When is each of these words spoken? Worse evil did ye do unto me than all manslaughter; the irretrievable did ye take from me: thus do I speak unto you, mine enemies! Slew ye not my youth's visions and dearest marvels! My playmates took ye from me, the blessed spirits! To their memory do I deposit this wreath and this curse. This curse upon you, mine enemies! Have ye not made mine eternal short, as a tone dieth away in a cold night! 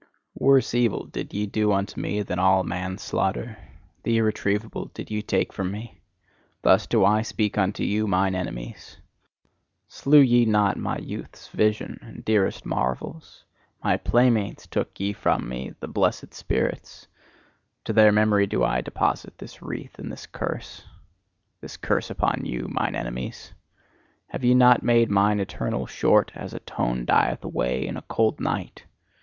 Worse 0.33 0.73
evil 0.73 1.05
did 1.05 1.31
ye 1.31 1.45
do 1.45 1.71
unto 1.71 2.01
me 2.01 2.23
than 2.23 2.39
all 2.39 2.63
manslaughter; 2.63 3.59
the 4.01 4.17
irretrievable 4.17 4.85
did 4.95 5.11
ye 5.11 5.21
take 5.21 5.53
from 5.53 5.69
me: 5.71 6.01
thus 6.63 6.87
do 6.87 7.05
I 7.05 7.21
speak 7.21 7.55
unto 7.55 7.83
you, 7.83 8.07
mine 8.07 8.33
enemies! 8.33 8.97
Slew 9.87 10.17
ye 10.19 10.43
not 10.43 10.75
my 10.75 10.97
youth's 10.97 11.49
visions 11.49 11.99
and 12.01 12.25
dearest 12.25 12.65
marvels! 12.65 13.45
My 13.83 13.95
playmates 13.95 14.65
took 14.65 14.99
ye 14.99 15.13
from 15.13 15.47
me, 15.47 15.75
the 15.81 15.87
blessed 15.87 16.33
spirits! 16.33 17.05
To 17.85 17.93
their 17.93 18.11
memory 18.11 18.47
do 18.47 18.63
I 18.63 18.81
deposit 18.81 19.37
this 19.37 19.61
wreath 19.61 19.99
and 19.99 20.11
this 20.11 20.25
curse. 20.25 20.81
This 21.59 21.77
curse 21.77 22.09
upon 22.09 22.43
you, 22.43 22.67
mine 22.71 22.95
enemies! 22.95 23.53
Have 24.29 24.43
ye 24.43 24.55
not 24.55 24.81
made 24.81 25.11
mine 25.11 25.39
eternal 25.39 25.85
short, 25.85 26.31
as 26.33 26.55
a 26.55 26.59
tone 26.61 27.05
dieth 27.05 27.43
away 27.43 27.85
in 27.85 27.97
a 27.97 28.01
cold 28.01 28.39
night! 28.39 28.85